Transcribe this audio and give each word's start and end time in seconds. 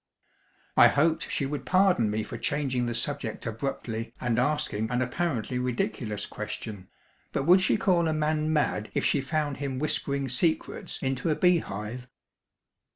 I 0.75 0.87
hoped 0.87 1.29
she 1.29 1.45
would 1.45 1.63
pardon 1.63 2.09
me 2.09 2.23
for 2.23 2.35
changing 2.35 2.87
the 2.87 2.95
subject 2.95 3.45
abruptly 3.45 4.15
and 4.19 4.39
asking 4.39 4.89
an 4.89 4.99
apparently 4.99 5.59
ridiculous 5.59 6.25
question, 6.25 6.87
but 7.33 7.43
would 7.43 7.61
she 7.61 7.77
call 7.77 8.07
a 8.07 8.11
man 8.11 8.51
mad 8.51 8.89
if 8.95 9.05
she 9.05 9.21
found 9.21 9.57
him 9.57 9.77
whispering 9.77 10.27
secrets 10.27 10.97
into 11.03 11.29
a 11.29 11.35
bee 11.35 11.59
hive? 11.59 12.07